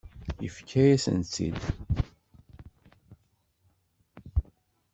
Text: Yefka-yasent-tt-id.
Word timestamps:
Yefka-yasent-tt-id. 0.43 1.59